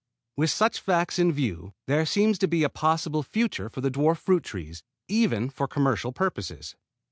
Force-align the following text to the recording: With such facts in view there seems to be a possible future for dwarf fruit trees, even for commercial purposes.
With 0.35 0.49
such 0.49 0.79
facts 0.79 1.19
in 1.19 1.31
view 1.31 1.75
there 1.85 2.07
seems 2.07 2.39
to 2.39 2.47
be 2.47 2.63
a 2.63 2.69
possible 2.69 3.21
future 3.21 3.69
for 3.69 3.81
dwarf 3.81 4.17
fruit 4.17 4.43
trees, 4.43 4.81
even 5.07 5.51
for 5.51 5.67
commercial 5.67 6.11
purposes. 6.11 6.75